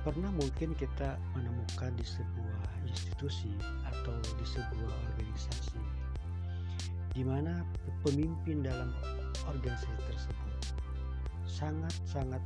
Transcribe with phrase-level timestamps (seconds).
[0.00, 3.52] Pernah mungkin kita menemukan di sebuah institusi
[3.84, 5.80] atau di sebuah organisasi
[7.10, 7.66] di mana
[8.06, 8.94] pemimpin dalam
[9.44, 10.62] organisasi tersebut
[11.44, 12.40] sangat-sangat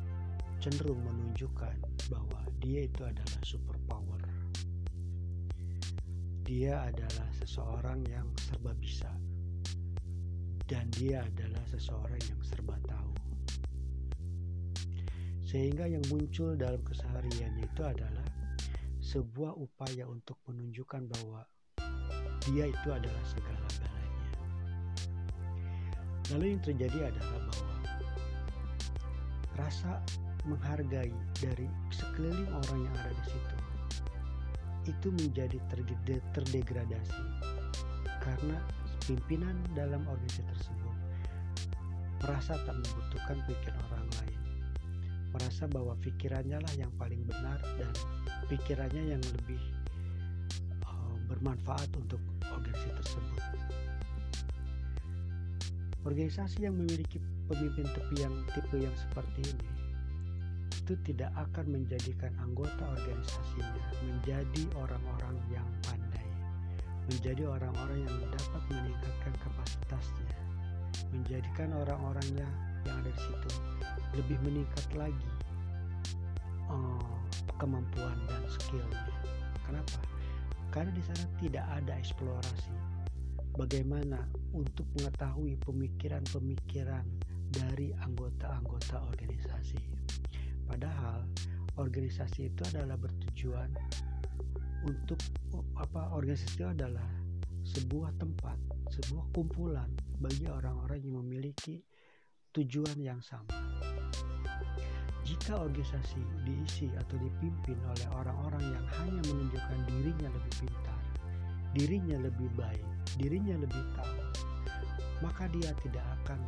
[0.59, 1.77] cenderung menunjukkan
[2.09, 4.23] bahwa dia itu adalah superpower.
[6.45, 9.13] Dia adalah seseorang yang serba bisa
[10.65, 13.13] dan dia adalah seseorang yang serba tahu.
[15.55, 18.27] Sehingga yang muncul dalam kesehariannya itu adalah
[18.99, 21.47] sebuah upaya untuk menunjukkan bahwa
[22.43, 24.19] dia itu adalah segala-galanya.
[26.35, 27.75] Lalu yang terjadi adalah bahwa
[29.55, 30.03] rasa
[30.43, 33.57] menghargai dari sekeliling orang yang ada di situ
[34.91, 35.59] itu menjadi
[36.35, 37.25] terdegradasi
[38.19, 38.59] karena
[39.07, 40.97] pimpinan dalam organisasi tersebut
[42.27, 44.44] merasa tak membutuhkan pikiran orang lain
[45.35, 47.91] merasa bahwa pikirannya lah yang paling benar dan
[48.47, 49.59] pikirannya yang lebih
[50.87, 53.43] uh, bermanfaat untuk organisasi tersebut.
[56.07, 57.19] Organisasi yang memiliki
[57.51, 59.69] pemimpin tepi yang tipe yang seperti ini
[60.85, 63.73] itu tidak akan menjadikan anggota organisasinya
[64.05, 66.29] menjadi orang-orang yang pandai,
[67.09, 70.37] menjadi orang-orang yang dapat meningkatkan kapasitasnya,
[71.09, 72.45] menjadikan orang-orangnya
[72.87, 73.51] yang ada di situ
[74.15, 75.31] lebih meningkat lagi
[76.71, 77.17] uh,
[77.59, 79.05] kemampuan dan skillnya.
[79.67, 79.99] Kenapa?
[80.71, 82.75] Karena di sana tidak ada eksplorasi.
[83.55, 87.07] Bagaimana untuk mengetahui pemikiran-pemikiran
[87.55, 89.79] dari anggota-anggota organisasi.
[90.67, 91.23] Padahal
[91.79, 93.71] organisasi itu adalah bertujuan
[94.85, 95.19] untuk
[95.79, 97.07] apa organisasi itu adalah
[97.65, 98.59] sebuah tempat,
[98.91, 101.81] sebuah kumpulan bagi orang-orang yang memiliki
[102.55, 103.51] tujuan yang sama.
[105.27, 111.01] Jika organisasi diisi atau dipimpin oleh orang-orang yang hanya menunjukkan dirinya lebih pintar,
[111.75, 112.87] dirinya lebih baik,
[113.19, 114.21] dirinya lebih tahu,
[115.19, 116.39] maka dia tidak akan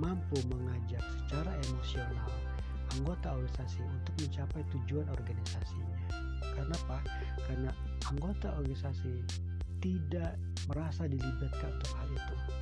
[0.00, 2.32] mampu mengajak secara emosional
[2.96, 5.98] anggota organisasi untuk mencapai tujuan organisasinya.
[6.56, 6.98] Karena apa?
[7.48, 7.70] Karena
[8.08, 9.24] anggota organisasi
[9.82, 10.36] tidak
[10.68, 12.61] merasa dilibatkan untuk hal itu.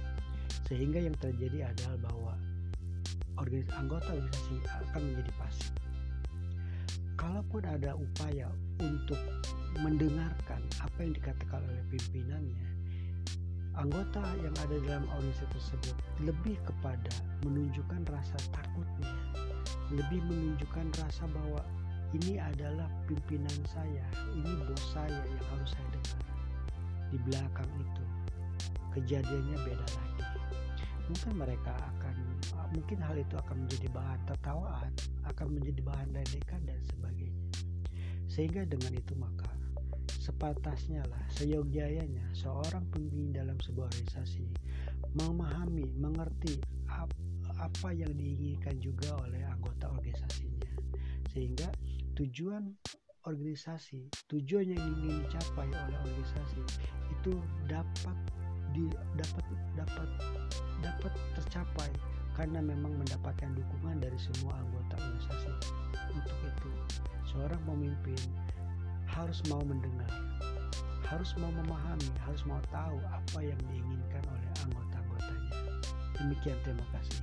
[0.68, 2.32] Sehingga yang terjadi adalah bahwa
[3.40, 5.72] organisasi, anggota organisasi akan menjadi pasif.
[7.16, 8.48] Kalaupun ada upaya
[8.80, 9.20] untuk
[9.80, 12.68] mendengarkan apa yang dikatakan oleh pimpinannya,
[13.76, 17.12] anggota yang ada dalam organisasi tersebut lebih kepada
[17.44, 19.12] menunjukkan rasa takutnya,
[19.92, 21.62] lebih menunjukkan rasa bahwa
[22.10, 24.02] ini adalah pimpinan saya,
[24.34, 26.22] ini bos saya yang harus saya dengar.
[27.10, 28.04] Di belakang itu,
[28.98, 30.29] kejadiannya beda lagi.
[31.10, 32.14] Mungkin mereka akan
[32.70, 34.92] mungkin hal itu akan menjadi bahan tertawaan,
[35.26, 37.46] akan menjadi bahan ledekan dan sebagainya.
[38.30, 39.50] Sehingga dengan itu maka
[40.22, 44.46] sepatasnya lah, seyogyayanya seorang pemimpin dalam sebuah organisasi
[45.18, 46.62] memahami, mengerti
[47.60, 50.70] apa yang diinginkan juga oleh anggota organisasinya.
[51.34, 51.68] Sehingga
[52.14, 52.70] tujuan
[53.26, 56.62] organisasi, tujuan yang ingin dicapai oleh organisasi
[57.10, 57.34] itu
[57.66, 58.16] dapat
[58.70, 58.86] di,
[59.18, 59.44] dapat
[59.74, 60.08] dapat
[62.40, 65.52] karena memang mendapatkan dukungan dari semua anggota organisasi.
[66.08, 66.72] Untuk itu,
[67.28, 68.16] seorang pemimpin
[69.04, 70.08] harus mau mendengar,
[71.04, 75.52] harus mau memahami, harus mau tahu apa yang diinginkan oleh anggota-anggotanya.
[76.16, 77.20] Demikian terima kasih.